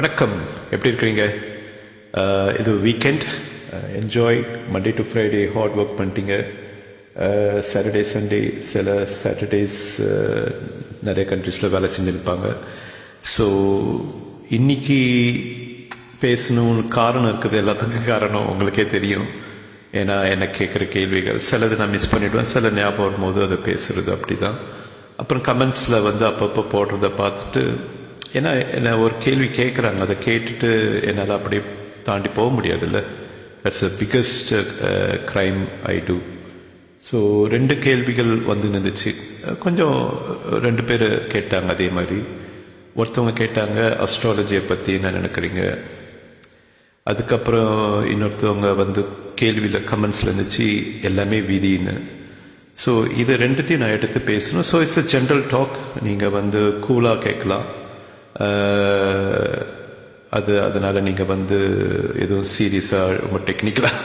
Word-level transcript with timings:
வணக்கம். 0.00 0.34
எப்படி 0.74 0.90
இருக்கிறீங்க? 0.90 1.24
இது 2.60 2.70
weekend 2.84 3.24
enjoy 3.98 4.38
Monday 4.74 4.92
to 4.98 5.04
Friday 5.08 5.40
hard 5.54 5.76
work 5.80 5.98
பண்ணிட்டீங்க. 5.98 6.34
சாட்டர்டே 7.70 8.02
சண்டே 8.12 8.38
சில 8.70 8.94
சாட்டர்டேஸ் 9.16 9.76
நிறைய 11.08 11.24
கண்ட்ரீஸில் 11.32 11.72
வேலை 11.74 11.90
செஞ்சுருப்பாங்க. 11.96 12.54
ஸோ 13.34 13.46
இன்னைக்கு 14.58 14.98
பேசணும்னு 16.24 16.86
காரணம் 16.98 17.30
இருக்குது. 17.32 17.60
எல்லாத்துக்கும் 17.64 18.10
காரணம் 18.12 18.50
உங்களுக்கே 18.54 18.88
தெரியும். 18.96 19.28
ஏன்னா 20.02 20.18
என்ன 20.32 20.50
கேட்குற 20.58 20.88
கேள்விகள். 20.96 21.44
சிலது 21.50 21.80
நான் 21.82 21.96
மிஸ் 21.98 22.12
பண்ணிவிடுவேன் 22.16 22.52
சில 22.56 22.74
ஞாபகம் 22.80 23.06
வரும்போது 23.08 23.40
அதை 23.48 23.60
பேசுறது 23.70 24.12
அப்படிதான். 24.18 24.58
அப்புறம் 25.22 25.46
கமெண்ட்ஸில் 25.52 26.04
வந்து 26.10 26.26
அப்பப்போ 26.32 26.64
போடுறத 26.76 27.16
பார்த்துட்டு 27.24 27.64
ஏன்னா 28.38 28.50
என்ன 28.78 28.96
ஒரு 29.04 29.14
கேள்வி 29.26 29.48
கேட்குறாங்க 29.60 30.00
அதை 30.06 30.16
கேட்டுட்டு 30.26 30.68
என்னால் 31.10 31.38
அப்படியே 31.38 31.62
தாண்டி 32.08 32.30
போக 32.38 32.48
முடியாதுல்ல. 32.56 33.00
That's 33.62 33.84
a 33.88 33.90
biggest 34.00 34.52
crime 35.30 35.62
I 35.94 35.96
do 36.08 36.16
so 37.08 37.18
ரெண்டு 37.54 37.74
கேள்விகள் 37.86 38.32
வந்து 38.50 38.68
நின்றுச்சு 38.74 39.10
கொஞ்சம் 39.64 39.98
ரெண்டு 40.66 40.82
பேர் 40.88 41.06
கேட்டாங்க 41.34 41.68
அதே 41.74 41.88
மாதிரி. 41.98 42.20
ஒருத்தவங்க 43.00 43.32
கேட்டாங்க 43.40 43.78
அஸ்ட்ராலஜியை 44.04 44.62
பற்றி 44.70 44.90
என்ன 44.98 45.12
நினைக்கிறீங்க? 45.16 45.62
அதுக்கப்புறம் 47.10 47.74
இன்னொருத்தவங்க 48.12 48.70
வந்து 48.82 49.02
கேள்வியில் 49.42 49.86
கமெண்ட்ஸில் 49.90 50.28
இருந்துச்சு 50.28 50.66
எல்லாமே 51.08 51.38
விதின்னு. 51.50 51.94
ஸோ 52.82 52.92
இது 53.22 53.32
ரெண்டுத்தையும் 53.44 53.82
நான் 53.84 53.96
எடுத்து 53.98 54.20
பேசணும். 54.32 54.66
So 54.70 54.76
it's 54.84 55.00
a 55.02 55.04
general 55.14 55.44
talk 55.54 55.76
நீங்கள் 56.06 56.34
வந்து 56.38 56.62
கூலாக 56.86 57.22
கேட்கலாம். 57.26 57.66
அது 60.38 60.52
அதனால் 60.66 61.04
நீங்கள் 61.06 61.30
வந்து 61.34 61.58
எதுவும் 62.24 62.50
சீரியஸாக 62.56 63.16
ரொம்ப 63.22 63.38
டெக்னிக்கலாக 63.48 64.02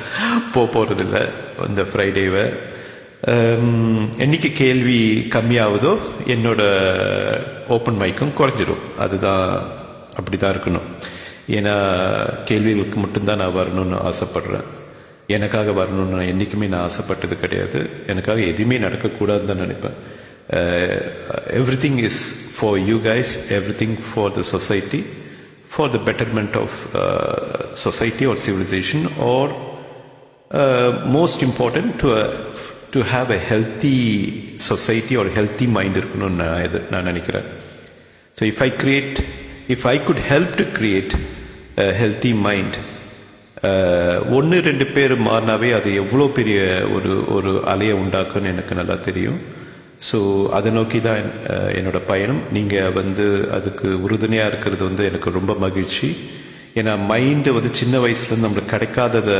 போக 0.54 0.66
போகிறதில்ல 0.76 1.18
இந்த 1.70 1.84
ஃப்ரைடேவை 1.90 2.46
என்னைக்கு 4.24 4.50
கேள்வி 4.62 5.02
கம்மியாகுதோ 5.36 5.94
என்னோட 6.34 6.62
ஓப்பன் 7.76 8.00
மைக்கும் 8.02 8.34
குறைஞ்சிடும் 8.40 8.84
அதுதான் 9.04 9.46
அப்படி 10.20 10.38
தான் 10.38 10.54
இருக்கணும். 10.56 10.88
ஏன்னா 11.58 11.74
கேள்விகளுக்கு 12.50 12.98
மட்டும்தான் 13.00 13.42
நான் 13.42 13.58
வரணும்னு 13.58 13.98
ஆசைப்பட்றேன். 14.09 14.68
எனக்காக 15.36 15.72
வரணும்னு 15.80 16.16
நான் 16.16 16.31
என்றைக்குமே 16.31 16.68
நான் 16.74 16.86
ஆசைப்பட்டது 16.90 17.36
கிடையாது. 17.44 17.80
எனக்காக 18.12 18.40
எதுவுமே 18.52 18.78
நடக்கக்கூடாதுன்னு 18.86 19.52
தான் 19.52 19.64
நினைப்பேன். 19.66 19.98
Every 21.59 21.78
thing 21.86 22.00
is 22.09 22.24
for 22.58 22.80
you 22.89 22.98
guys 23.09 23.34
everything 23.58 23.94
for 23.95 24.11
for 24.11 24.31
the 24.31 24.42
society 24.56 25.03
for 25.73 25.92
the 25.95 26.00
betterment 26.09 26.58
of 26.64 26.75
society 27.86 28.25
or 28.31 28.39
civilization 28.47 29.06
or 29.34 29.52
most 31.17 31.44
most 31.44 31.58
to 31.59 31.81
to, 32.02 32.08
a, 32.22 32.25
to 32.94 33.00
have 33.14 33.30
society 34.70 35.16
healthy 35.16 35.38
healthy 35.38 35.67
mind 35.78 35.97
இருக்கணும்னு 36.02 36.38
நான் 36.42 36.64
இது 36.64 36.81
நான் 36.92 37.03
நினைக்கிறேன். 37.03 37.47
So 38.39 38.44
if 38.52 38.62
I 38.67 38.69
create 38.84 39.17
if 39.75 39.88
I 39.94 39.95
good 40.08 40.22
help 40.31 40.56
to 40.62 40.66
create 40.78 41.14
healthy 42.02 42.31
mind 42.47 42.78
ஒன்று 44.38 44.62
ரெண்டு 44.69 44.86
பேர் 44.86 45.14
மாறினாவே 45.28 45.69
அது 45.80 45.90
எவ்வளோ 46.03 46.25
பெரிய 46.40 46.59
ஒரு 46.95 47.12
ஒரு 47.36 47.52
அலையை 47.73 47.95
உண்டாக்குன்னு 48.03 48.52
எனக்கு 48.56 48.75
நல்லா 48.75 48.97
தெரியும். 49.08 49.40
ஸோ 50.08 50.18
அதை 50.58 50.70
நோக்கி 50.78 51.00
தான் 51.02 51.20
என்னோட 51.78 52.00
பயணம். 52.12 52.42
நீங்கள் 52.58 52.96
வந்து 53.00 53.26
அதுக்கு 53.58 53.88
உறுதுணையாக 54.06 54.52
இருக்கிறது 54.52 54.84
வந்து 54.90 55.04
எனக்கு 55.10 55.38
ரொம்ப 55.40 55.54
மகிழ்ச்சி. 55.66 56.10
ஏன்னா 56.80 56.94
மைண்டு 57.12 57.52
வந்து 57.58 57.72
சின்ன 57.82 57.98
வயசுலேருந்து 58.06 58.48
நம்மளுக்கு 58.48 58.74
கிடைக்காதத 58.76 59.32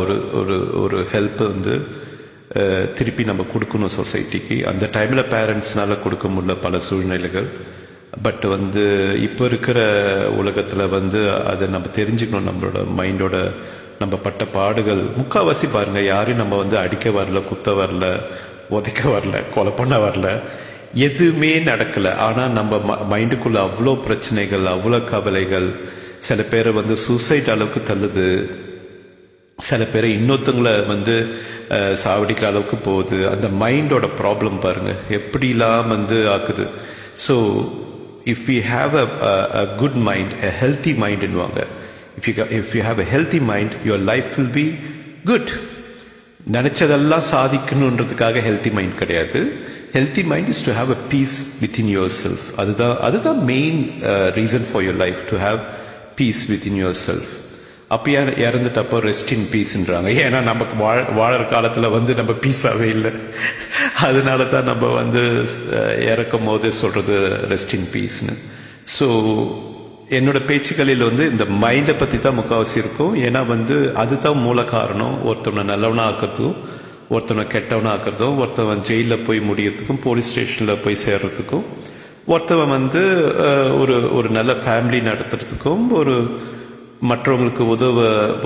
ஒரு 0.00 0.14
ஒரு 0.40 0.56
ஒரு 0.84 0.98
ஹெல்ப் 1.12 1.42
வந்து 1.52 1.74
திருப்பி 2.96 3.22
நம்ம 3.28 3.44
கொடுக்கணும் 3.52 3.96
சொசைட்டிக்கு 3.98 4.56
அந்த 4.70 4.84
டைமில் 4.96 5.30
பேரண்ட்ஸ்னால 5.34 6.00
கொடுக்க 6.04 6.26
முடியல 6.34 6.56
பல 6.64 6.80
சூழ்நிலைகள். 6.88 7.48
பட் 8.24 8.44
வந்து 8.54 8.82
இப்போ 9.26 9.44
இருக்கிற 9.50 9.78
உலகத்தில் 10.40 10.92
வந்து 10.98 11.20
அதை 11.52 11.66
நம்ம 11.74 11.92
தெரிஞ்சுக்கணும். 12.00 12.48
நம்மளோட 12.50 12.80
மைண்டோட 12.98 13.36
நம்ம 14.02 14.14
பட்ட 14.26 14.44
பாடுகள். 14.58 15.02
முக்கால்வாசி 15.20 15.66
பாருங்க 15.76 16.00
யாரையும் 16.12 16.42
நம்ம 16.42 16.58
வந்து 16.62 16.76
அடிக்க 16.84 17.10
வரல 17.18 17.40
குத்த 17.50 17.72
வரல 17.80 18.06
உதைக்க 18.76 19.02
வரல 19.14 19.36
கொலை 19.54 19.72
பண்ண 19.80 19.94
வரல. 20.06 20.28
எதுவுமே 21.06 21.52
நடக்கல. 21.70 22.08
ஆனால் 22.26 22.56
நம்ம 22.58 22.98
மைண்டுக்குள்ள 23.12 23.58
அவ்வளோ 23.66 23.94
பிரச்சனைகள் 24.06 24.66
அவ்வளோ 24.74 25.00
கவலைகள். 25.12 25.68
சில 26.28 26.42
பேரை 26.50 26.72
வந்து 26.80 26.96
சூசைட் 27.06 27.52
அளவுக்கு 27.54 27.80
தள்ளுது. 27.90 28.28
சில 29.58 29.82
பேரை 29.92 30.10
இன்னொருத்தங்களை 30.18 30.74
வந்து 30.92 31.14
சாவடிக்க 32.02 32.02
சாவடிக்கிற 32.04 32.46
அளவுக்கு 32.50 32.76
போகுது. 32.86 33.18
அந்த 33.32 33.48
மைண்டோட 33.62 34.06
ப்ராப்ளம் 34.20 34.58
பாருங்கள் 34.64 35.00
எப்படிலாம் 35.18 35.88
வந்து 35.94 36.18
ஆக்குது. 36.34 36.64
So 37.26 37.34
if 38.32 38.46
you 38.54 38.60
have 38.72 38.94
a 39.60 39.64
good 39.82 39.98
mind 40.08 40.32
a 40.48 40.50
healthy 40.62 40.92
மைண்டுன்னுவாங்க 41.04 41.60
if 42.18 42.26
you 42.28 42.34
if 42.60 42.74
you 42.78 42.82
have 42.88 43.00
a 43.04 43.08
healthy 43.14 43.40
mind 43.52 43.76
your 43.88 44.04
life 44.12 44.30
will 44.36 44.54
be 44.58 44.66
good 45.30 45.52
நினைச்சதெல்லாம் 46.46 47.26
சாதிக்கணுன்றதுக்காக 47.34 48.42
ஹெல்த்தி 48.48 48.72
மைண்ட் 48.72 48.96
கிடையாது. 48.98 49.40
Healthy 49.96 50.24
mind 50.24 50.48
is 50.48 50.64
to 50.68 50.72
have 50.72 50.90
a 50.90 51.00
peace 51.12 51.36
within 51.62 51.90
yourself 52.22 52.44
அதுதான் 52.56 52.96
அதுதான் 53.08 53.40
main 53.44 53.78
reason 54.40 54.66
for 54.70 54.82
your 54.82 55.00
life 55.04 55.20
to 55.30 55.36
have 55.36 55.60
peace 56.16 56.42
within 56.50 56.78
yourself 57.06 57.30
அப்போ 57.94 58.10
இறந்துட்டப்போ 58.46 58.98
rest 59.10 59.32
in 59.36 59.48
பீஸ்ன்றாங்க 59.54 60.10
ஏன்னா 60.24 60.40
நமக்கு 60.42 60.76
வாழ 60.84 60.98
வாழற 61.18 61.42
காலத்தில் 61.48 61.94
வந்து 61.96 62.12
நம்ம 62.14 62.32
பீஸாகவே 62.44 62.88
இல்லை. 62.96 63.12
அதனால 64.08 64.44
தான் 64.44 64.64
நம்ம 64.64 64.86
வந்து 65.00 65.22
uh, 65.78 65.92
இறக்கும் 66.12 66.44
போது 66.44 66.72
சொல்கிறது 66.72 67.16
ரெஸ்ட் 67.52 67.74
இன் 67.74 67.88
பீஸ்னு 67.94 68.34
ஸோ 68.96 69.06
என்னோட 70.18 70.38
பேச்சுக்களில் 70.48 71.04
வந்து 71.08 71.24
இந்த 71.32 71.44
மைண்டை 71.64 71.94
பற்றி 72.00 72.18
தான் 72.18 72.38
முக்கால்வாசி 72.38 72.76
இருக்கும். 72.82 73.12
ஏன்னா 73.26 73.40
வந்து 73.54 73.76
அதுதான் 74.02 74.42
மூல 74.46 74.62
காரணம். 74.76 75.14
ஒருத்தவனை 75.30 75.64
நல்லவனா 75.72 76.04
ஆக்கிறதும் 76.10 76.56
ஒருத்தவனை 77.14 77.44
கெட்டவனா 77.54 77.90
ஆக்கிறதும் 77.96 78.36
ஒருத்தவன் 78.42 78.82
ஜெயிலில் 78.88 79.24
போய் 79.26 79.40
முடியறதுக்கும் 79.48 80.02
போலீஸ் 80.06 80.30
ஸ்டேஷனில் 80.32 80.82
போய் 80.84 81.02
சேர்றதுக்கும் 81.06 81.64
ஒருத்தவன் 82.32 82.74
வந்து 82.78 83.02
ஒரு 83.80 83.94
ஒரு 84.18 84.28
நல்ல 84.38 84.52
ஃபேமிலி 84.62 85.00
நடத்துறதுக்கும் 85.10 85.84
ஒரு 86.00 86.14
மற்றவங்களுக்கு 87.10 87.64
உதவ 87.74 87.98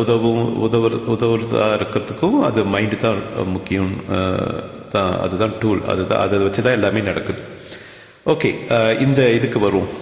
உதவும் 0.02 0.44
உதவ 0.66 0.90
உதவுறதா 1.14 1.66
இருக்கிறதுக்கும் 1.78 2.36
அது 2.48 2.60
மைண்டு 2.74 2.96
தான் 3.04 3.18
முக்கியம். 3.56 3.92
தான் 4.94 5.12
அதுதான் 5.24 5.54
டூல் 5.62 5.82
அதுதான் 5.92 6.22
அதை 6.24 6.38
வச்சு 6.44 6.60
தான் 6.66 6.76
எல்லாமே 6.78 7.00
நடக்குது. 7.10 7.42
ஓகே 8.34 8.50
இந்த 9.06 9.20
இதுக்கு 9.38 9.58
வருவோம். 9.66 9.92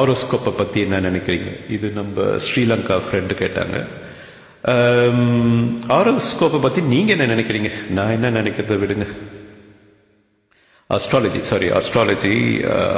ஆரோஸ்கோப்பை 0.00 0.52
பற்றி 0.56 0.80
என்ன 0.86 1.00
நினைக்கிறீங்க? 1.08 1.50
இது 1.76 1.86
நம்ம 2.00 2.24
ஸ்ரீலங்கா 2.46 2.96
ஃப்ரெண்டு 3.06 3.34
கேட்டாங்க. 3.42 3.76
ஆரோஸ்கோப்பை 5.98 6.60
பற்றி 6.62 6.80
நீங்கள் 6.94 7.14
என்ன 7.18 7.34
நினைக்கிறீங்க? 7.34 7.70
நான் 7.98 8.16
என்ன 8.16 8.30
நினைக்கிறத 8.40 8.76
விடுங்க. 8.82 9.06
அஸ்ட்ராலஜி 10.96 11.40
சாரி 11.50 11.68
அஸ்ட்ராலஜி 11.78 12.32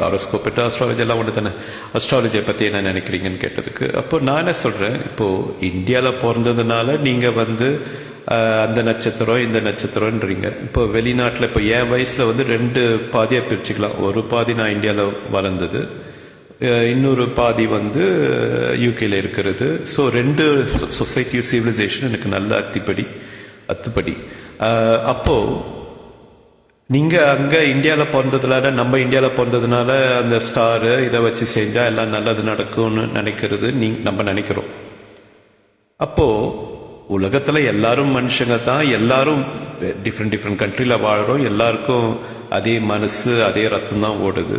ஆரோஸ்கோப்பிட்ட 0.07 0.61
அஸ்ட்ராலஜி 0.69 1.03
எல்லாம் 1.05 1.21
ஒன்று 1.23 1.35
தானே 1.35 1.53
அஸ்ட்ராலஜியை 1.99 2.43
பற்றி 2.47 2.65
என்ன 2.69 2.81
நினைக்கிறீங்கன்னு 2.91 3.43
கேட்டதுக்கு 3.43 3.87
அப்போ 4.01 4.19
நான் 4.29 4.41
என்ன 4.43 4.55
சொல்கிறேன் 4.63 4.97
இப்போது 5.09 5.53
இந்தியாவில் 5.71 6.19
பிறந்ததுனால 6.25 6.97
நீங்கள் 7.09 7.39
வந்து 7.43 7.69
அந்த 8.67 8.81
நட்சத்திரம் 8.89 9.43
இந்த 9.47 9.59
நட்சத்திரம்ன்றீங்க. 9.69 10.49
இப்போ 10.67 10.83
வெளிநாட்டில் 10.97 11.49
இப்போ 11.49 11.62
என் 11.77 11.91
வயசில் 11.93 12.28
வந்து 12.31 12.45
ரெண்டு 12.55 12.83
பாதியாக 13.15 13.49
பிரிச்சுக்கலாம். 13.50 13.99
ஒரு 14.09 14.22
பாதி 14.33 14.55
நான் 14.61 14.75
இந்தியாவில் 14.77 15.21
வளர்ந்தது. 15.37 15.83
இன்னொரு 16.94 17.25
பாதி 17.39 17.65
வந்து 17.77 18.03
யூகேல 18.85 19.14
இருக்கிறது. 19.23 19.69
ஸோ 19.94 20.03
ரெண்டு 20.19 20.44
சொசைட்டி 20.99 21.38
சிவிலைசேஷன் 21.50 22.09
எனக்கு 22.11 22.29
நல்ல 22.37 22.50
அத்திப்படி 22.62 23.06
அத்துப்படி. 23.73 24.14
அப்போது 24.59 25.00
அப்போ 25.12 25.37
நீங்க 26.94 27.17
அங்க 27.35 27.55
இந்தியால 27.75 28.03
பிறந்ததுனால 28.14 28.70
நம்ம 28.79 28.99
இந்தியாவில் 29.05 29.37
பிறந்ததுனால 29.37 29.91
அந்த 30.23 30.37
ஸ்டாரு 30.47 30.93
இதை 31.06 31.20
வச்சு 31.26 31.44
செஞ்சா 31.55 31.85
எல்லாம் 31.91 32.14
நல்லது 32.17 32.43
நடக்கும்னு 32.50 33.05
நினைக்கிறது 33.19 33.69
நீ 33.81 33.88
நம்ம 34.06 34.23
நினைக்கிறோம். 34.31 34.70
அப்போது 36.00 36.73
உலகத்துல 37.16 37.64
எல்லாரும் 37.64 38.16
மனுஷங்க 38.16 38.62
தான் 38.62 38.90
எல்லாரும் 38.90 39.43
டிஃப்ரெண்ட் 40.05 40.32
டிஃப்ரெண்ட் 40.34 40.62
கண்ட்ரில 40.62 40.94
வாழறோம். 41.06 41.44
எல்லாருக்கும் 41.44 42.08
அதே 42.50 42.78
மனசு 42.78 43.44
அதே 43.44 43.69
ரத்தம் 43.69 44.00
தான் 44.00 44.20
ஓடுது. 44.22 44.58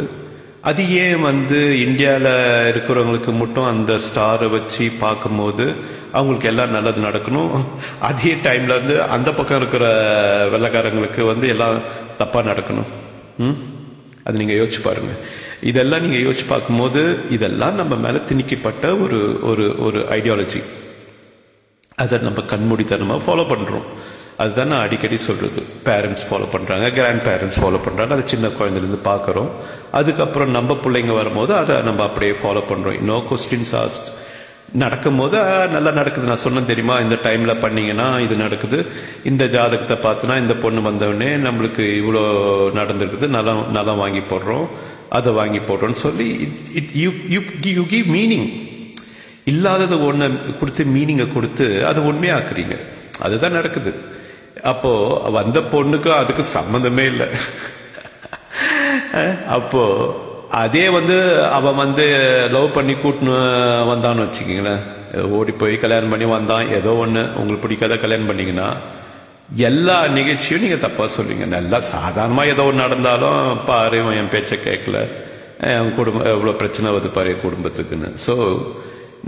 அது 0.62 0.90
ஏன் 0.96 1.22
வந்து 1.22 1.80
இந்தியாவில் 1.80 2.30
இருக்கிறவங்களுக்கு 2.72 3.34
மட்டும் 3.34 3.66
அந்த 3.66 4.00
ஸ்டாரை 4.06 4.50
வச்சு 4.50 4.92
பார்க்கும்போது 5.00 5.66
அவங்களுக்கு 6.12 6.48
எல்லாம் 6.48 6.72
நல்லது 6.72 7.02
நடக்கணும்? 7.02 7.52
அதே 8.00 8.34
டைம்ல 8.44 8.68
வந்து 8.68 9.02
அந்த 9.16 9.32
பக்கம் 9.32 9.58
இருக்கிற 9.58 9.86
வெள்ளக்காரங்களுக்கு 10.54 11.22
வந்து 11.26 11.48
எல்லாம் 11.48 11.78
தப்பா 12.18 12.42
நடக்கணும். 12.42 12.90
ம்? 13.38 13.58
அது 14.24 14.38
நீங்க 14.38 14.54
யோசிச்சு 14.54 14.82
பாருங்க. 14.84 15.14
இதெல்லாம் 15.62 16.02
நீங்க 16.02 16.30
யோசிச்சு 16.30 16.48
பார்க்கும்போது 16.48 17.02
இதெல்லாம் 17.30 17.76
நம்ம 17.76 17.96
மேல 17.96 18.18
திணிக்கப்பட்ட 18.30 19.02
ஒரு 19.02 19.20
ஒரு 19.42 19.76
ஒரு 19.80 20.00
ஐடியாலஜி 20.12 20.62
அதை 21.96 22.20
நம்ம 22.20 22.42
கண்மூடித்தனமாக 22.42 23.22
ஃபாலோ 23.26 23.46
பண்ணுறோம் 23.54 23.88
அதுதான் 24.38 24.68
நான் 24.68 24.82
அடிக்கடி 24.82 25.18
சொல்கிறது 25.18 25.64
பேரண்ட்ஸ் 25.86 26.26
ஃபாலோ 26.30 26.48
பண்ணுறாங்க 26.52 26.94
கிராண்ட் 26.94 27.22
பேரண்ட்ஸ் 27.22 27.60
ஃபாலோ 27.62 27.80
பண்ணுறாங்க 27.86 28.10
அதை 28.10 28.26
சின்ன 28.26 28.48
குழந்தைலேருந்து 28.48 29.00
பார்க்குறோம். 29.04 29.50
அதுக்கப்புறம் 29.92 30.52
நம்ம 30.52 30.74
பிள்ளைங்க 30.74 31.14
வரும்போது 31.14 31.56
அதை 31.56 31.82
நம்ம 31.82 32.04
அப்படியே 32.04 32.32
ஃபாலோ 32.32 32.64
பண்ணுறோம் 32.70 32.98
இன்னும் 33.00 33.24
கொஸ்டின்ஸ் 33.32 33.76
ஆஸ்ட் 33.84 34.24
நடக்கும்போது 34.74 35.38
போது 35.38 35.68
நல்லா 35.68 35.92
நடக்குது. 35.92 36.28
நான் 36.28 36.44
சொன்னேன் 36.46 36.66
தெரியுமா? 36.66 37.00
இந்த 37.00 37.16
டைமில் 37.24 37.62
பண்ணிங்கன்னா 37.62 38.20
இது 38.20 38.36
நடக்குது. 38.36 38.86
இந்த 39.24 39.46
ஜாதகத்தை 39.46 39.98
பார்த்தினா 40.04 40.38
இந்த 40.38 40.54
பொண்ணு 40.54 40.82
வந்தவுடனே 40.82 41.30
நம்மளுக்கு 41.36 41.86
இவ்வளோ 42.02 42.24
நடந்திருக்குது. 42.80 43.28
நல்லா 43.28 43.54
நல்லா 43.72 43.94
வாங்கி 43.94 44.20
போடுறோம். 44.20 44.68
அதை 45.10 45.34
வாங்கி 45.34 45.58
போடுறோம்னு 45.58 45.92
சொல்லி 45.92 46.50
it 46.74 46.90
you 46.94 47.12
you 47.28 47.42
you 47.62 47.84
give 47.84 48.06
meaning 48.16 48.48
இல்லாதது 49.52 49.96
ஒன்று 50.08 50.28
கொடுத்து 50.60 50.84
மீனிங்கை 50.96 51.28
கொடுத்து 51.34 51.66
அதை 51.90 52.00
உண்மையாக்குறீங்க. 52.12 52.76
அதுதான் 53.26 53.58
நடக்குது. 53.60 53.92
அப்போ 54.72 54.92
வந்த 55.40 55.58
பொண்ணுக்கும் 55.74 56.20
அதுக்கு 56.22 56.44
சம்மந்தமே 56.58 57.06
இல்லை. 57.14 57.28
அப்போ 59.58 59.82
அதே 60.64 60.84
வந்து 60.96 61.16
அவன் 61.58 61.80
வந்து 61.84 62.06
லவ் 62.56 62.76
பண்ணி 62.76 62.94
கூட்டின்னு 63.04 63.36
வந்தான்னு 63.92 64.26
வச்சுக்கிங்களேன். 64.26 64.84
ஓடி 65.38 65.52
போய் 65.62 65.76
கல்யாணம் 65.84 66.14
பண்ணி 66.14 66.28
வந்தான். 66.36 66.70
ஏதோ 66.78 66.92
ஒன்று 67.04 67.22
உங்களுக்கு 67.40 67.66
பிடிக்காத 67.66 67.98
கல்யாணம் 68.04 68.30
பண்ணீங்கன்னா 68.30 68.70
எல்லா 69.70 69.98
நிகழ்ச்சியும் 70.18 70.64
நீங்கள் 70.64 70.84
தப்பாக 70.86 71.10
சொல்லுவீங்க. 71.16 71.46
நல்லா 71.58 71.80
சாதாரணமாக 71.94 72.52
ஏதோ 72.54 72.64
ஒன்று 72.70 72.86
நடந்தாலும் 72.86 73.62
பாரு 73.70 74.00
என் 74.22 74.34
பேச்சை 74.36 74.58
கேட்கல 74.68 75.00
என் 75.74 75.96
குடும்பம் 76.00 76.32
எவ்வளோ 76.34 76.56
பிரச்சனை 76.62 76.88
வருது 76.96 77.12
பாரு 77.18 77.34
என் 77.34 77.46
குடும்பத்துக்குன்னு. 77.46 78.10
ஸோ 78.26 78.34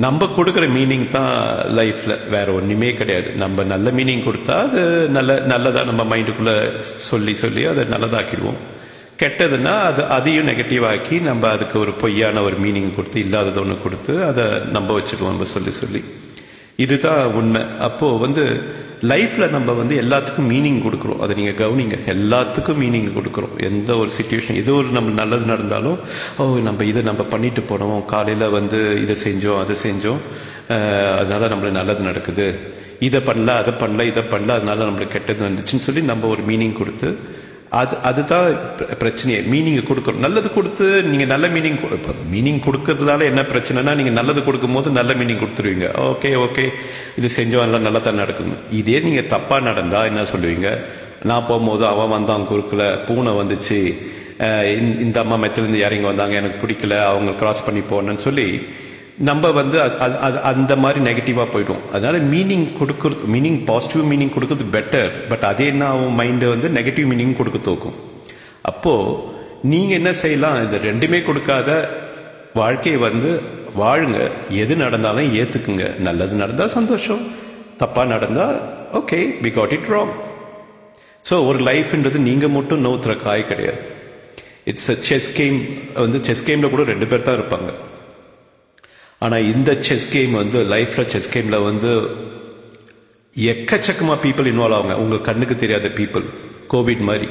நம்ம 0.05 0.25
கொடுக்குற 0.37 0.65
மீனிங் 0.77 1.05
தான் 1.07 1.31
லைஃப்பில் 1.77 2.15
வேற 2.33 2.47
ஒன்றுமே 2.57 2.89
கிடையாது. 2.93 3.29
நம்ம 3.43 3.63
நல்ல 3.71 3.91
மீனிங் 3.97 4.21
கொடுத்தா 4.27 4.55
அது 4.65 4.81
நல்ல 5.15 5.39
நல்லதாக 5.51 5.85
நம்ம 5.89 6.03
மைண்டுக்குள்ளே 6.11 6.55
சொல்லி 6.81 7.33
சொல்லி 7.43 7.63
அதை 7.71 7.83
நல்லதாக்கிடுவோம். 7.93 8.59
கெட்டதுன்னா 9.21 9.73
அது 9.89 10.01
அதையும் 10.17 10.47
நெகட்டிவாக்கி 10.47 11.15
நம்ம 11.29 11.49
அதுக்கு 11.55 11.79
ஒரு 11.79 11.93
பொய்யான 12.03 12.43
ஒரு 12.47 12.57
மீனிங் 12.65 12.95
கொடுத்து 12.95 13.19
இல்லாதது 13.25 13.59
ஒன்று 13.63 13.77
கொடுத்து 13.85 14.15
அதை 14.29 14.45
நம்ப 14.77 14.99
வச்சுடுவோம் 14.99 15.33
நம்ம 15.33 15.49
சொல்லி 15.55 15.73
சொல்லி. 15.81 16.01
இதுதான் 16.77 17.33
உண்மை. 17.39 17.61
அப்போ 17.79 18.07
வந்து 18.17 18.43
லைஃப்ல 19.01 19.49
நம்ம 19.49 19.71
வந்து 19.71 19.95
எல்லாத்துக்கும் 20.01 20.47
மீனிங் 20.51 20.79
கொடுக்குறோம். 20.85 21.19
அதை 21.19 21.33
நீங்க 21.35 21.53
கவனிங்க. 21.63 21.97
எல்லாத்துக்கும் 22.13 22.79
மீனிங் 22.83 23.09
கொடுக்குறோம். 23.17 23.55
எந்த 23.63 23.97
ஒரு 23.97 24.09
சுச்சுவேஷன் 24.17 24.59
ஏதோ 24.63 24.73
ஒரு 24.73 24.87
நம்ம 24.87 25.09
நல்லது 25.09 25.45
நடந்தாலும் 25.45 25.99
ஓ 26.37 26.45
நம்ம 26.63 26.83
இதை 26.83 27.01
நம்ம 27.01 27.23
பண்ணிட்டு 27.23 27.61
போனோம். 27.61 28.05
காலையில 28.05 28.49
வந்து 28.49 28.79
இதை 29.01 29.15
செஞ்சோம் 29.27 29.59
அதை 29.59 29.75
செஞ்சோம். 29.83 30.21
அதனால் 30.69 31.19
அதனால 31.19 31.49
நம்மளுக்கு 31.53 31.79
நல்லது 31.79 32.01
நடக்குது. 32.01 32.47
இதை 32.99 33.19
பண்ணல 33.19 33.47
அதை 33.61 33.73
பண்ணல 33.81 34.01
இதை 34.11 34.23
பண்ணல 34.31 34.49
அதனால 34.59 34.83
நம்மளுக்கு 34.83 35.07
கெட்டது 35.07 35.45
வந்துச்சுன்னு 35.45 35.85
சொல்லி 35.87 36.01
நம்ம 36.01 36.27
ஒரு 36.27 36.43
மீனிங் 36.47 36.77
கொடுத்து 36.81 37.09
அது 37.69 37.97
அதுதான் 37.97 38.55
பிரச்சனையே. 38.99 39.41
மீனிங் 39.51 39.83
கொடுக்கணும். 39.83 40.15
நல்லது 40.15 40.53
கொடுத்து 40.53 41.03
நீங்க 41.03 41.25
நல்ல 41.25 41.47
மீனிங் 41.47 41.79
மீனிங் 42.33 42.61
கொடுக்கறதுனால 42.63 43.23
என்ன 43.23 43.41
பிரச்சனைனா 43.41 43.95
நீங்க 43.95 44.09
நல்லது 44.09 44.43
கொடுக்கும்போது 44.43 44.89
நல்ல 44.89 45.13
மீனிங் 45.13 45.37
கொடுத்துருவீங்க. 45.37 45.89
ஓகே 45.97 46.47
ஓகே 46.47 46.69
இது 47.17 47.29
செஞ்சோம் 47.37 47.61
எல்லாம் 47.61 47.81
நல்லா 47.81 47.97
தான் 47.97 48.15
நடக்குது. 48.15 48.49
இதே 48.71 48.99
நீங்க 48.99 49.21
தப்பா 49.21 49.59
நடந்தா 49.59 50.05
என்ன 50.05 50.21
சொல்லுவீங்க? 50.21 50.77
நான் 51.23 51.45
போகும்போது 51.47 51.85
அவன் 51.85 52.09
வந்தான் 52.09 52.47
குறுக்கல 52.51 53.05
பூனை 53.05 53.31
வந்துச்சு. 53.31 53.97
இந்த- 55.01 55.19
அம்மா 55.19 55.35
மெத்திலிருந்து 55.35 55.81
யாரிங்க 55.81 56.01
வந்தாங்க. 56.01 56.35
எனக்கு 56.35 56.67
பிடிக்கல. 56.67 57.03
அவங்க 57.03 57.31
கிராஸ் 57.31 57.65
பண்ணி 57.65 57.79
போனேன்னு 57.79 58.15
சொல்லி 58.15 58.61
நம்ம 59.17 59.51
வந்து 59.51 59.79
அது- 59.79 59.97
அது- 59.99 60.17
அது- 60.17 60.41
அந்த 60.41 60.75
மாதிரி 60.75 61.11
நெகட்டிவாக 61.11 61.47
போயிடும். 61.53 61.89
அதனால 61.91 62.17
மீனிங் 62.17 62.67
கொடுக்கறது 62.81 63.17
மீனிங் 63.33 63.65
பாசிட்டிவ் 63.65 64.11
மீனிங் 64.11 64.31
கொடுக்கறது 64.39 64.65
பெட்டர் 64.71 65.11
பட் 65.29 65.43
அதே 65.43 65.65
என்ன 65.65 65.85
ஆகும் 65.85 66.19
மைண்டை 66.19 66.49
வந்து 66.49 66.67
நெகட்டிவ் 66.67 67.07
மீனிங் 67.07 67.35
கொடுக்க 67.35 67.71
தோக்கும். 67.71 67.93
அப்போது 68.61 69.15
நீங்கள் 69.63 69.95
என்ன 69.95 70.13
செய்யலாம்? 70.13 70.67
இது 70.67 70.93
ரெண்டுமே 70.93 71.23
கொடுக்காத 71.23 71.89
வாழ்க்கையை 72.53 73.01
வந்து 73.01 73.41
வாழுங்க. 73.79 74.31
எது 74.49 74.75
நடந்தாலும் 74.75 75.35
ஏற்றுக்குங்க 75.35 75.99
நல்லது 75.99 76.35
நடந்தால் 76.35 76.67
சந்தோஷம். 76.67 77.27
தப்பாக 77.79 78.05
நடந்தால் 78.05 78.61
okay 78.93 79.35
we 79.41 79.53
got 79.53 79.71
it 79.71 79.85
wrong 79.89 80.13
so 81.29 81.47
ஒரு 81.47 81.59
லைஃப்ன்றது 81.59 82.17
நீங்கள் 82.17 82.49
மட்டும் 82.49 82.85
நோத்துற 82.85 83.17
காய் 83.17 83.47
கிடையாது. 83.47 83.85
இட்ஸ் 84.63 84.89
அ 84.89 84.93
செஸ் 84.93 85.33
கேம் 85.33 85.61
வந்து 85.93 86.25
செஸ் 86.25 86.51
கேமில் 86.51 86.69
கூட 86.69 86.83
ரெண்டு 86.83 87.05
பேர் 87.05 87.21
தான் 87.21 87.35
இருப்பாங்க. 87.35 87.73
ஆனால் 89.27 89.49
இந்த 89.53 89.71
செஸ் 89.89 90.07
கேம் 90.15 90.33
வந்து 90.41 90.61
லைஃப்பில் 90.73 91.11
செஸ் 91.13 91.31
கேமில் 91.35 91.65
வந்து 91.69 91.91
எக்கச்சக்கமாக 93.35 94.21
பீப்புள் 94.25 94.49
இன்வால்வ் 94.51 94.77
ஆகுங்க 94.77 94.95
உங்கள் 95.03 95.25
கண்ணுக்கு 95.27 95.55
தெரியாத 95.63 95.87
பீப்புள் 95.99 96.25
கோவிட் 96.73 97.03
மாதிரி. 97.09 97.27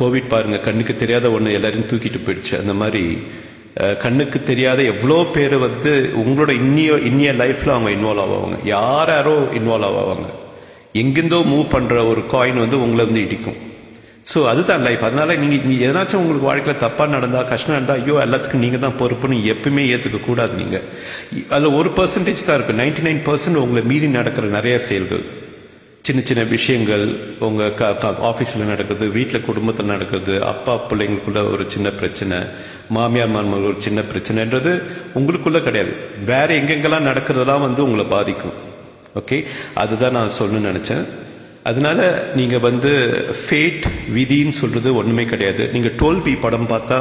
கோவிட் 0.00 0.28
பாருங்கள் 0.32 0.64
கண்ணுக்கு 0.66 0.94
தெரியாத 1.00 1.26
ஒன்று 1.36 1.54
எல்லாரையும் 1.58 1.88
தூக்கிட்டு 1.90 2.20
போயிடுச்சு. 2.26 2.54
அந்த 2.62 2.74
மாதிரி 2.80 3.02
கண்ணுக்கு 4.04 4.38
தெரியாத 4.50 4.80
எவ்வளோ 4.92 5.18
பேர் 5.34 5.56
வந்து 5.64 5.90
உங்களோட 6.22 6.52
இன்னிய 6.62 6.96
இன்னிய 7.10 7.32
லைஃப்பில் 7.42 7.74
அவங்க 7.74 7.90
இன்வால்வ் 7.96 8.24
ஆவாங்க. 8.24 8.58
யார் 8.74 9.10
யாரோ 9.14 9.34
இன்வால்வ் 9.58 9.98
ஆவாங்க. 10.02 10.28
எங்கிருந்தோ 11.02 11.40
மூவ் 11.52 11.66
பண்ணுற 11.74 11.96
ஒரு 12.12 12.24
காயின் 12.34 12.62
வந்து 12.64 12.78
உங்களை 12.84 13.04
வந்து 13.08 13.24
இடிக்கும். 13.26 13.58
ஸோ 14.32 14.38
அதுதான் 14.52 14.84
லைஃப் 14.86 15.04
அதனால 15.08 15.36
நீங்கள் 15.42 15.68
நீ 15.70 15.76
எதனாச்சும் 15.86 16.20
உங்களுக்கு 16.22 16.48
வாழ்க்கையில் 16.48 16.82
தப்பாக 16.84 17.10
நடந்தால் 17.16 17.48
கஷ்டம் 17.50 17.74
நடந்தால் 17.74 18.00
ஐயோ 18.02 18.16
எல்லாத்துக்கும் 18.24 18.64
நீங்கள் 18.64 18.82
தான் 18.84 18.98
பொறுப்புன்னு 19.02 19.38
எப்பவுமே 19.54 19.84
ஏற்றுக்கக்கூடாது 19.94 20.54
நீங்கள் 20.62 20.84
அதில் 21.56 21.76
ஒரு 21.78 21.90
பர்சன்டேஜ் 21.98 22.46
தான் 22.48 22.58
இருக்கும் 22.58 22.80
நைன்டி 22.82 23.04
நைன் 23.06 23.22
பர்சன்ட் 23.28 23.62
உங்களை 23.62 23.82
மீறி 23.92 24.08
நடக்கிற 24.18 24.48
நிறைய 24.58 24.76
செயல்கள். 24.88 25.24
சின்ன 26.08 26.20
சின்ன 26.28 26.42
விஷயங்கள் 26.52 27.04
உங்கள் 27.46 27.74
க 27.80 28.08
ஆஃபீஸில் 28.28 28.70
நடக்குது 28.70 29.04
வீட்டில் 29.16 29.44
குடும்பத்தில் 29.48 29.90
நடக்குது 29.94 30.34
அப்பா 30.52 30.74
பிள்ளைங்களுக்குள்ள 30.90 31.40
ஒரு 31.52 31.64
சின்ன 31.74 31.88
பிரச்சனை 31.98 32.38
மாமியார் 32.96 33.32
மாமன் 33.34 33.66
ஒரு 33.70 33.76
சின்ன 33.86 34.00
பிரச்சனைன்றது 34.12 34.72
உங்களுக்குள்ளே 35.18 35.60
கிடையாது. 35.66 35.92
வேறு 36.30 36.52
எங்கெங்கெல்லாம் 36.60 37.08
நடக்கிறதெல்லாம் 37.10 37.64
வந்து 37.66 37.84
உங்களை 37.86 38.06
பாதிக்கும். 38.14 38.56
ஓகே 39.20 39.38
அதுதான் 39.82 40.16
நான் 40.18 40.36
சொல்லணும்னு 40.38 40.70
நினச்சேன். 40.70 41.04
அதனால 41.68 42.00
நீங்கள் 42.38 42.64
வந்து 42.68 42.90
ஃபேட் 43.42 43.86
விதின்னு 44.16 44.54
சொல்கிறது 44.60 44.90
ஒன்றுமே 45.00 45.24
கிடையாது. 45.24 45.62
நீங்கள் 45.72 45.96
டோல்பி 46.00 46.32
படம் 46.40 46.68
பார்த்தா 46.68 46.98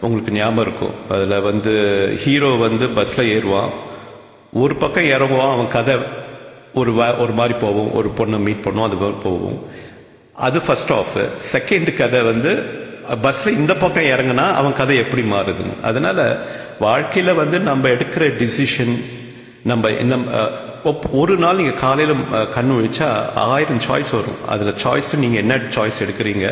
உங்களுக்கு 0.00 0.32
ஞாபகம் 0.32 0.64
இருக்கும். 0.66 0.94
அதில் 1.14 1.44
வந்து 1.48 1.72
ஹீரோ 2.22 2.50
வந்து 2.66 2.86
பஸ்ஸில் 2.98 3.30
ஏறுவான். 3.36 3.72
ஒரு 4.62 4.74
பக்கம் 4.82 5.10
இறங்குவான் 5.14 5.54
அவன் 5.54 5.74
கதை 5.76 5.96
ஒரு 6.80 6.92
ஒரு 7.22 7.32
மாதிரி 7.32 7.54
போவோம் 7.64 7.90
ஒரு 7.98 8.08
பொண்ணை 8.18 8.38
மீட் 8.46 8.64
பண்ணுவோம் 8.64 8.88
அது 8.88 9.00
மாதிரி 9.02 9.18
போவோம் 9.22 9.58
அது 10.46 10.58
ஃபர்ஸ்ட் 10.66 10.92
ஆஃப் 10.92 11.14
செகண்ட் 11.54 11.90
கதை 11.96 12.20
வந்து 12.30 12.52
பஸ்ஸில் 13.24 13.58
இந்த 13.60 13.72
பக்கம் 13.82 14.10
இறங்குனா 14.12 14.46
அவன் 14.60 14.78
கதை 14.80 14.96
எப்படி 15.04 15.22
மாறுதுன்னு. 15.34 15.74
அதனால் 15.82 16.22
வாழ்க்கையில் 16.78 17.38
வந்து 17.42 17.58
நம்ம 17.70 17.88
எடுக்கிற 17.88 18.24
டிசிஷன் 18.42 18.94
நம்ம 19.70 19.88
என்ன 19.88 20.14
ஒரு 21.20 21.34
நாள் 21.42 21.58
நீங்கள் 21.60 21.78
காலையில் 21.84 22.12
கண் 22.56 22.70
வச்சா 22.70 22.76
விழிச்சா 22.78 23.08
ஆயிரம் 23.54 23.80
சாய்ஸ் 23.86 24.10
வரும். 24.16 24.38
அதில் 24.52 24.72
சாய்ஸ் 24.82 25.10
நீங்கள் 25.22 25.42
என்ன 25.42 25.54
சாய்ஸ் 25.76 25.98
எடுக்கிறீங்க 26.04 26.46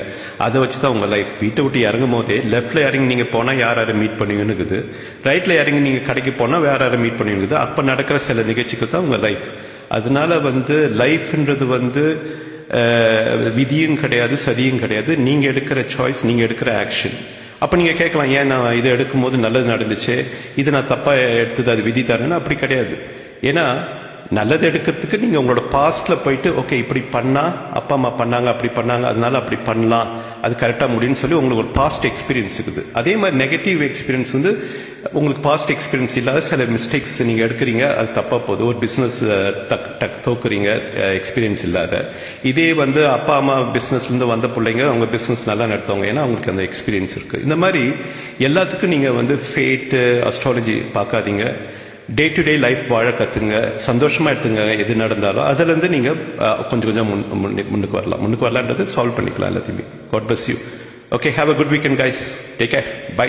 அதை 0.46 0.56
வச்சு 0.62 0.78
தான் 0.84 0.94
உங்கள் 0.96 1.12
லைஃப் 1.14 1.32
வீட்டை 1.42 1.62
விட்டு 1.64 1.80
இறங்கும் 1.88 2.14
போதே 2.16 2.38
லெஃப்டில் 2.54 2.84
இறங்கி 2.86 3.06
நீங்கள் 3.12 3.30
போனால் 3.34 3.60
யார் 3.64 3.80
யாரை 3.80 3.94
மீட் 4.02 4.16
பண்ணுவீங்கன்னு 4.20 4.54
இருக்குது 4.54 4.78
ரைட்டில் 5.28 5.58
இறங்கி 5.60 5.82
நீங்கள் 5.86 6.06
கடைக்கு 6.08 6.34
போனால் 6.40 6.64
வேற 6.68 6.80
யாரை 6.86 6.98
மீட் 7.04 7.18
பண்ணுவீங்க 7.20 7.58
அப்போ 7.66 7.82
நடக்கிற 7.92 8.18
சில 8.28 8.46
நிகழ்ச்சிகள் 8.50 8.92
தான் 8.94 9.06
உங்கள் 9.08 9.24
லைஃப் 9.26 9.46
அதனால 9.98 10.38
வந்து 10.50 10.76
லைஃப்ன்றது 11.02 11.66
வந்து 11.76 12.04
விதியும் 13.58 13.98
கிடையாது 14.02 14.34
சதியும் 14.44 14.80
கிடையாது. 14.84 15.12
நீங்கள் 15.26 15.50
எடுக்கிற 15.52 15.80
சாய்ஸ் 15.94 16.22
நீங்கள் 16.28 16.46
எடுக்கிற 16.46 16.70
ஆக்ஷன் 16.84 17.18
அப்போ 17.64 17.74
நீங்கள் 17.80 17.98
கேட்கலாம் 18.00 18.30
ஏன் 18.38 18.50
நான் 18.52 18.78
இதை 18.78 18.88
எடுக்கும்போது 18.94 19.36
நல்லது 19.44 19.66
நடந்துச்சு? 19.74 20.14
இது 20.60 20.74
நான் 20.76 20.88
தப்பாக 20.94 21.28
எடுத்தது 21.42 21.70
அது 21.74 21.82
விதி 21.88 22.02
தானேன்னு 22.08 22.38
அப்படி 22.38 22.56
கிடையாது. 22.62 22.94
ஏன்னா 23.50 23.64
நல்லது 24.38 24.64
எடுக்கிறதுக்கு 24.70 25.20
நீங்கள் 25.22 25.40
உங்களோட 25.42 25.62
பாஸ்ட்டில் 25.74 26.22
போயிட்டு 26.24 26.50
ஓகே 26.60 26.76
இப்படி 26.82 27.02
பண்ணால் 27.16 27.52
அப்பா 27.78 27.94
அம்மா 27.98 28.10
பண்ணாங்க 28.20 28.48
அப்படி 28.52 28.70
பண்ணாங்க 28.78 29.04
அதனால 29.10 29.38
அப்படி 29.40 29.58
பண்ணலாம் 29.66 30.08
அது 30.44 30.54
கரெக்டாக 30.62 30.88
முடியும்னு 30.94 31.20
சொல்லி 31.22 31.36
உங்களுக்கு 31.40 31.62
ஒரு 31.64 31.72
பாஸ்ட் 31.80 32.06
எக்ஸ்பீரியன்ஸ் 32.10 32.56
இருக்குது. 32.60 32.82
அதே 33.00 33.12
மாதிரி 33.20 33.36
நெகட்டிவ் 33.44 33.82
எக்ஸ்பீரியன்ஸ் 33.88 34.32
வந்து 34.36 34.52
உங்களுக்கு 35.12 35.42
பாஸ்ட் 35.48 35.72
எக்ஸ்பீரியன்ஸ் 35.74 36.16
இல்லாத 36.20 36.40
சில 36.48 36.64
மிஸ்டேக்ஸ் 36.76 37.14
நீங்கள் 37.28 37.46
எடுக்கிறீங்க 37.46 37.84
அது 37.98 38.08
தப்பாக 38.20 38.40
போகுது. 38.46 38.62
ஒரு 38.70 38.78
பிஸ்னஸ் 38.84 39.18
டக் 39.70 39.86
டக் 40.00 40.16
தோக்குறீங்க 40.26 40.68
எக்ஸ்பீரியன்ஸ் 41.20 41.64
இல்லாத. 41.68 42.00
இதே 42.52 42.68
வந்து 42.82 43.02
அப்பா 43.16 43.36
அம்மா 43.42 43.56
பிஸ்னஸ்லேருந்து 43.76 44.32
வந்த 44.34 44.50
பிள்ளைங்க 44.56 44.84
அவங்க 44.90 45.08
பிஸ்னஸ் 45.16 45.46
நல்லா 45.50 45.66
நடத்துவாங்க. 45.74 46.06
ஏன்னா 46.12 46.24
அவங்களுக்கு 46.24 46.54
அந்த 46.54 46.66
எக்ஸ்பீரியன்ஸ் 46.70 47.16
இருக்குது 47.18 47.44
இந்த 47.48 47.58
மாதிரி 47.64 47.84
எல்லாத்துக்கும் 48.48 48.94
நீங்கள் 48.96 49.18
வந்து 49.20 49.36
ஃபேட்டு 49.50 50.02
அஸ்ட்ராலஜி 50.32 50.78
பார்க்காதீங்க. 50.98 51.46
டே 52.16 52.24
டு 52.36 52.42
டே 52.42 52.54
லைஃப் 52.56 52.82
வாழ 52.88 53.08
கத்துங்க 53.10 53.54
சந்தோஷமா 53.86 54.28
எடுத்துங்க 54.32 54.78
எது 54.78 54.94
நடந்தாலும் 54.94 55.44
அதுல 55.44 55.70
இருந்து 55.70 55.88
நீங்க 55.88 56.10
கொஞ்சம் 56.70 56.88
கொஞ்சம் 56.88 57.08
முன் 57.08 57.54
முன்னுக்கு 57.68 57.96
வரலாம். 57.98 58.20
முன்னுக்கு 58.20 58.46
வரலான்றது 58.48 58.84
சால்வ் 58.94 59.16
பண்ணிக்கலாம் 59.18 59.50
எல்லாத்தையுமே. 59.52 59.84
God 60.10 60.26
bless 60.26 60.44
you 60.50 60.56
okay 61.16 61.32
have 61.38 61.50
a 61.52 61.56
good 61.60 61.72
weekend 61.74 62.00
guys 62.02 62.22
take 62.58 62.72
care 62.74 62.88
bye 63.16 63.28